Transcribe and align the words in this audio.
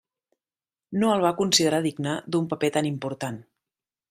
No 1.03 1.11
el 1.17 1.21
va 1.25 1.33
considerar 1.41 1.83
digne 1.87 2.17
d'un 2.37 2.51
paper 2.55 2.75
tan 2.79 2.89
important. 2.95 3.39